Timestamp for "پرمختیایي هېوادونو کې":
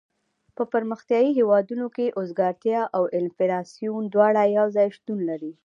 0.71-2.15